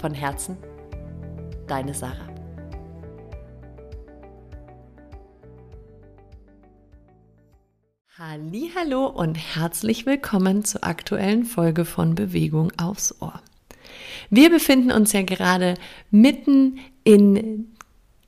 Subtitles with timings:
[0.00, 0.56] Von Herzen,
[1.66, 2.26] deine Sarah.
[8.16, 13.42] Hallo und herzlich willkommen zur aktuellen Folge von Bewegung aufs Ohr.
[14.30, 15.74] Wir befinden uns ja gerade
[16.10, 17.76] mitten in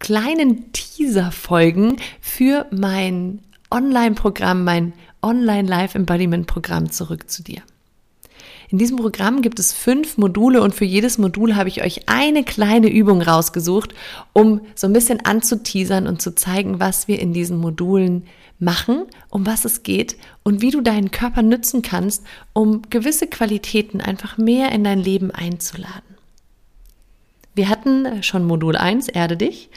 [0.00, 4.92] kleinen Teaser-Folgen für mein Online-Programm, mein
[5.22, 7.62] Online-Live-Embodiment-Programm zurück zu dir.
[8.70, 12.44] In diesem Programm gibt es fünf Module und für jedes Modul habe ich euch eine
[12.44, 13.94] kleine Übung rausgesucht,
[14.32, 18.28] um so ein bisschen anzuteasern und zu zeigen, was wir in diesen Modulen
[18.60, 24.00] machen, um was es geht und wie du deinen Körper nützen kannst, um gewisse Qualitäten
[24.00, 26.16] einfach mehr in dein Leben einzuladen.
[27.56, 29.68] Wir hatten schon Modul 1, Erde dich.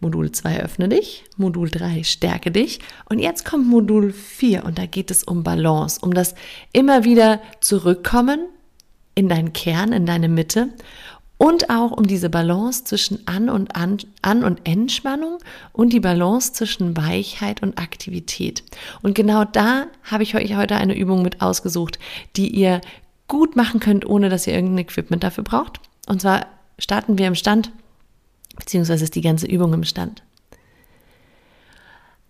[0.00, 4.86] Modul 2 öffne dich, Modul 3 stärke dich und jetzt kommt Modul 4 und da
[4.86, 6.34] geht es um Balance, um das
[6.72, 8.40] immer wieder zurückkommen
[9.14, 10.70] in deinen Kern, in deine Mitte
[11.38, 15.38] und auch um diese Balance zwischen An- und An-, An und Entspannung
[15.72, 18.62] und die Balance zwischen Weichheit und Aktivität.
[19.02, 21.98] Und genau da habe ich euch heute eine Übung mit ausgesucht,
[22.36, 22.80] die ihr
[23.28, 25.80] gut machen könnt, ohne dass ihr irgendein Equipment dafür braucht.
[26.06, 26.46] Und zwar
[26.78, 27.70] starten wir im Stand
[28.56, 30.22] beziehungsweise ist die ganze Übung im Stand.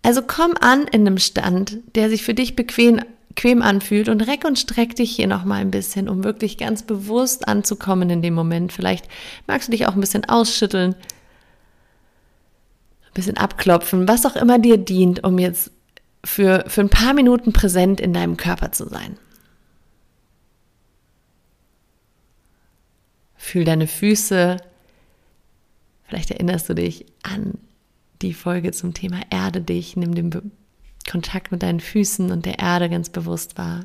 [0.01, 4.45] Also komm an in einem Stand, der sich für dich bequem, bequem anfühlt und reck
[4.45, 8.35] und streck dich hier noch mal ein bisschen, um wirklich ganz bewusst anzukommen in dem
[8.35, 8.71] Moment.
[8.71, 9.07] Vielleicht
[9.47, 15.23] magst du dich auch ein bisschen ausschütteln, ein bisschen abklopfen, was auch immer dir dient,
[15.23, 15.71] um jetzt
[16.23, 19.17] für, für ein paar Minuten präsent in deinem Körper zu sein.
[23.37, 24.57] Fühl deine Füße,
[26.05, 27.57] Vielleicht erinnerst du dich an
[28.21, 30.43] die Folge zum Thema Erde dich, nimm den Be
[31.09, 33.81] Kontakt mit deinen Füßen und der Erde ganz bewusst wahr.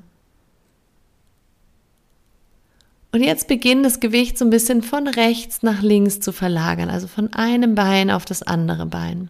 [3.12, 7.08] Und jetzt beginnt das Gewicht so ein bisschen von rechts nach links zu verlagern, also
[7.08, 9.28] von einem Bein auf das andere Bein.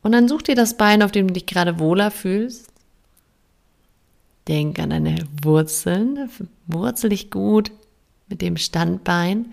[0.00, 2.71] Und dann such dir das Bein, auf dem du dich gerade wohler fühlst.
[4.48, 6.28] Denk an deine Wurzeln,
[6.66, 7.70] wurzel dich gut
[8.28, 9.52] mit dem Standbein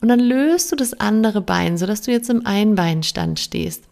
[0.00, 3.84] und dann löst du das andere Bein, sodass du jetzt im Einbeinstand stehst.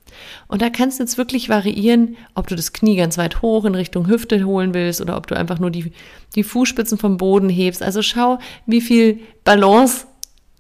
[0.47, 3.75] Und da kannst du jetzt wirklich variieren, ob du das Knie ganz weit hoch in
[3.75, 5.93] Richtung Hüfte holen willst oder ob du einfach nur die,
[6.35, 7.83] die Fußspitzen vom Boden hebst.
[7.83, 10.07] Also schau, wie viel Balance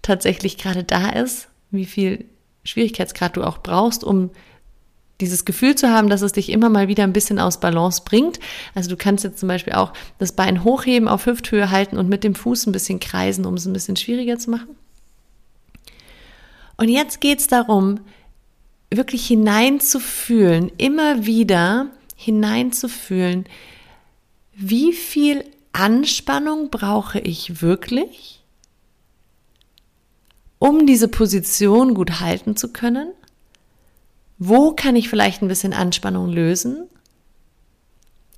[0.02, 2.24] tatsächlich gerade da ist, wie viel
[2.64, 4.30] Schwierigkeitsgrad du auch brauchst, um
[5.20, 8.38] dieses Gefühl zu haben, dass es dich immer mal wieder ein bisschen aus Balance bringt.
[8.74, 12.24] Also du kannst jetzt zum Beispiel auch das Bein hochheben, auf Hüfthöhe halten und mit
[12.24, 14.76] dem Fuß ein bisschen kreisen, um es ein bisschen schwieriger zu machen.
[16.76, 18.00] Und jetzt geht es darum,
[18.90, 23.46] wirklich hineinzufühlen, immer wieder hineinzufühlen,
[24.54, 28.42] wie viel Anspannung brauche ich wirklich,
[30.58, 33.12] um diese Position gut halten zu können
[34.38, 36.88] wo kann ich vielleicht ein bisschen Anspannung lösen?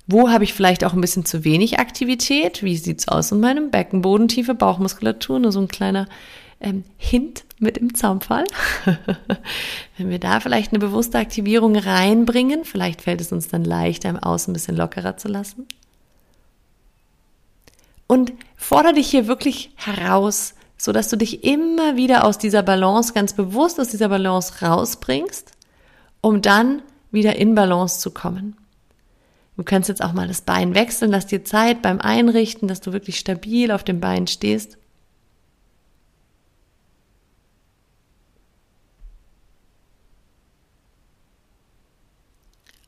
[0.07, 2.63] Wo habe ich vielleicht auch ein bisschen zu wenig Aktivität?
[2.63, 5.39] Wie sieht's aus in meinem Beckenboden, tiefe Bauchmuskulatur?
[5.39, 6.07] Nur so ein kleiner
[6.61, 8.45] ähm, Hint mit im Zaumfall.
[9.97, 14.17] Wenn wir da vielleicht eine bewusste Aktivierung reinbringen, vielleicht fällt es uns dann leichter, im
[14.17, 15.67] Außen ein bisschen lockerer zu lassen.
[18.07, 23.13] Und fordere dich hier wirklich heraus, so dass du dich immer wieder aus dieser Balance,
[23.13, 25.51] ganz bewusst aus dieser Balance rausbringst
[26.21, 26.81] um dann
[27.11, 28.55] wieder in Balance zu kommen.
[29.57, 32.93] Du kannst jetzt auch mal das Bein wechseln, lass dir Zeit beim Einrichten, dass du
[32.93, 34.77] wirklich stabil auf dem Bein stehst.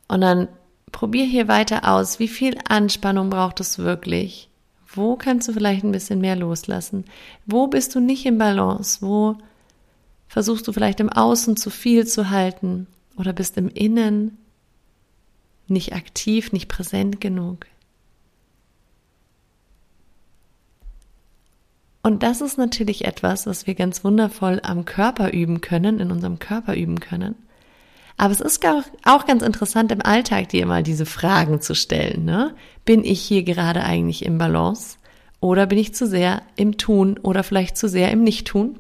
[0.07, 0.49] Und dann
[0.91, 4.49] probier hier weiter aus, wie viel Anspannung braucht es wirklich?
[4.93, 7.05] Wo kannst du vielleicht ein bisschen mehr loslassen?
[7.45, 8.99] Wo bist du nicht im Balance?
[9.01, 9.37] Wo
[10.27, 12.87] versuchst du vielleicht im Außen zu viel zu halten?
[13.21, 14.37] Oder bist im Innen
[15.67, 17.67] nicht aktiv, nicht präsent genug.
[22.01, 26.39] Und das ist natürlich etwas, was wir ganz wundervoll am Körper üben können, in unserem
[26.39, 27.35] Körper üben können.
[28.17, 28.65] Aber es ist
[29.05, 32.25] auch ganz interessant im Alltag, dir mal diese Fragen zu stellen.
[32.25, 32.55] Ne?
[32.85, 34.97] Bin ich hier gerade eigentlich im Balance?
[35.39, 38.79] Oder bin ich zu sehr im Tun oder vielleicht zu sehr im Nicht-Tun?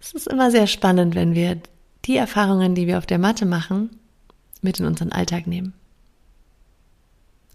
[0.00, 1.58] Es ist immer sehr spannend, wenn wir
[2.06, 3.90] die Erfahrungen, die wir auf der Matte machen,
[4.62, 5.74] mit in unseren Alltag nehmen.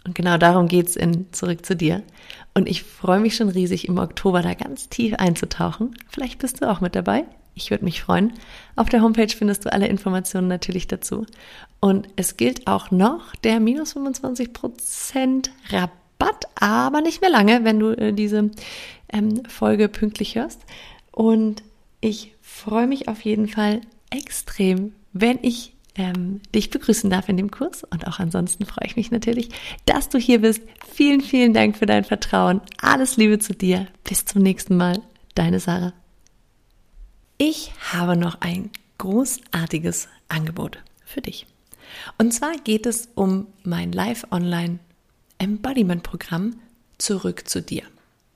[0.05, 2.03] Und genau darum geht's in Zurück zu dir.
[2.53, 5.95] Und ich freue mich schon riesig, im Oktober da ganz tief einzutauchen.
[6.07, 7.25] Vielleicht bist du auch mit dabei.
[7.55, 8.33] Ich würde mich freuen.
[8.75, 11.25] Auf der Homepage findest du alle Informationen natürlich dazu.
[11.79, 17.91] Und es gilt auch noch der minus 25% Rabatt, aber nicht mehr lange, wenn du
[17.97, 18.51] äh, diese
[19.11, 20.61] ähm, Folge pünktlich hörst.
[21.11, 21.63] Und
[22.01, 27.51] ich freue mich auf jeden Fall extrem, wenn ich ähm, dich begrüßen darf in dem
[27.51, 27.83] Kurs.
[27.83, 29.49] Und auch ansonsten freue ich mich natürlich,
[29.85, 30.61] dass du hier bist.
[30.93, 32.61] Vielen, vielen Dank für dein Vertrauen.
[32.81, 33.87] Alles Liebe zu dir.
[34.03, 35.01] Bis zum nächsten Mal.
[35.35, 35.93] Deine Sarah.
[37.37, 41.45] Ich habe noch ein großartiges Angebot für dich.
[42.17, 44.79] Und zwar geht es um mein Live-Online
[45.37, 46.55] Embodiment-Programm
[46.97, 47.83] Zurück zu dir.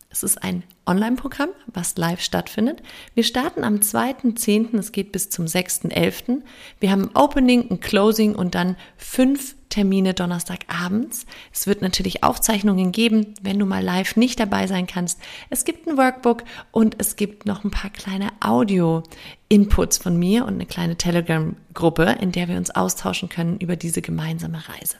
[0.09, 2.81] Es ist ein Online-Programm, was live stattfindet.
[3.13, 6.41] Wir starten am 2.10., es geht bis zum 6.11.
[6.79, 11.27] Wir haben ein Opening, ein Closing und dann fünf Termine Donnerstagabends.
[11.53, 15.19] Es wird natürlich Aufzeichnungen geben, wenn du mal live nicht dabei sein kannst.
[15.51, 20.55] Es gibt ein Workbook und es gibt noch ein paar kleine Audio-Inputs von mir und
[20.55, 24.97] eine kleine Telegram-Gruppe, in der wir uns austauschen können über diese gemeinsame Reise.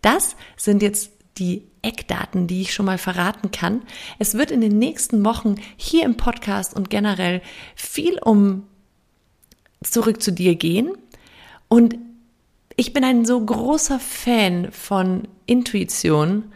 [0.00, 3.82] Das sind jetzt die Eckdaten, die ich schon mal verraten kann.
[4.18, 7.40] Es wird in den nächsten Wochen hier im Podcast und generell
[7.74, 8.64] viel um
[9.82, 10.92] zurück zu dir gehen.
[11.68, 11.96] Und
[12.76, 16.52] ich bin ein so großer Fan von Intuition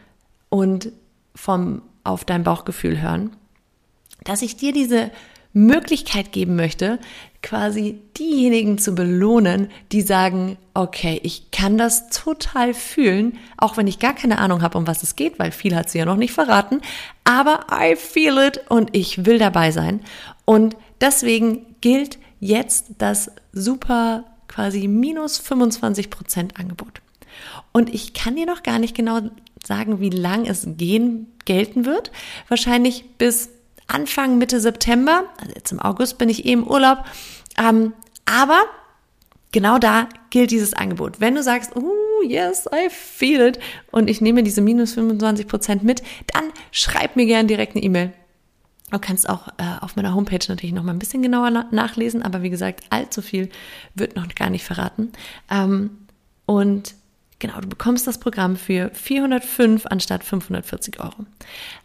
[0.49, 0.91] und
[1.35, 3.35] vom auf dein Bauchgefühl hören,
[4.23, 5.09] dass ich dir diese
[5.53, 6.99] Möglichkeit geben möchte,
[7.43, 13.99] quasi diejenigen zu belohnen, die sagen, okay, ich kann das total fühlen, auch wenn ich
[13.99, 16.31] gar keine Ahnung habe, um was es geht, weil viel hat sie ja noch nicht
[16.31, 16.81] verraten,
[17.25, 19.99] aber I feel it und ich will dabei sein.
[20.45, 27.01] Und deswegen gilt jetzt das super quasi minus 25 Prozent Angebot.
[27.71, 29.19] Und ich kann dir noch gar nicht genau
[29.65, 32.11] sagen, wie lang es gehen, gelten wird.
[32.47, 33.49] Wahrscheinlich bis
[33.87, 36.99] Anfang, Mitte September, also jetzt im August bin ich eh im Urlaub,
[37.57, 37.93] ähm,
[38.25, 38.63] aber
[39.51, 41.19] genau da gilt dieses Angebot.
[41.19, 43.59] Wenn du sagst, oh yes, I feel it
[43.91, 46.03] und ich nehme diese minus 25 Prozent mit,
[46.33, 48.13] dann schreib mir gerne direkt eine E-Mail.
[48.91, 52.21] Du kannst auch äh, auf meiner Homepage natürlich noch mal ein bisschen genauer na nachlesen,
[52.21, 53.49] aber wie gesagt, allzu viel
[53.95, 55.11] wird noch gar nicht verraten.
[55.49, 55.97] Ähm,
[56.45, 56.93] und
[57.39, 61.25] genau, du bekommst das Programm für 405 anstatt 540 Euro.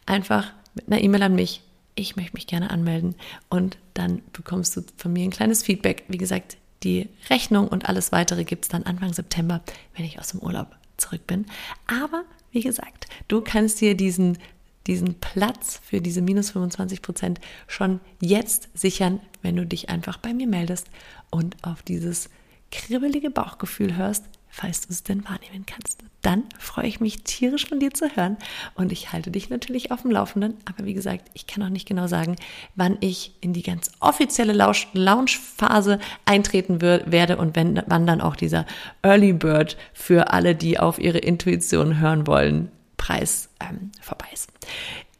[0.04, 1.62] Einfach mit einer E-Mail an mich
[1.98, 3.14] ich möchte mich gerne anmelden
[3.48, 6.04] und dann bekommst du von mir ein kleines Feedback.
[6.08, 9.62] Wie gesagt, die Rechnung und alles weitere gibt es dann Anfang September,
[9.96, 11.46] wenn ich aus dem Urlaub zurück bin.
[11.86, 14.38] Aber wie gesagt, du kannst dir diesen,
[14.86, 20.32] diesen Platz für diese minus 25 Prozent schon jetzt sichern, wenn du dich einfach bei
[20.32, 20.86] mir meldest
[21.30, 22.30] und auf dieses
[22.70, 26.02] kribbelige Bauchgefühl hörst, falls du es denn wahrnehmen kannst.
[26.22, 28.36] Dann freue ich mich tierisch von dir zu hören
[28.74, 30.54] und ich halte dich natürlich auf dem Laufenden.
[30.64, 32.36] Aber wie gesagt, ich kann auch nicht genau sagen,
[32.74, 38.66] wann ich in die ganz offizielle Launch-Phase eintreten werde und wenn, wann dann auch dieser
[39.02, 44.50] Early Bird für alle, die auf ihre Intuition hören wollen, Preis ähm, vorbei ist.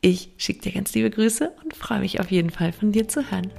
[0.01, 3.31] Ich schicke dir ganz liebe Grüße und freue mich auf jeden Fall von dir zu
[3.31, 3.51] hören.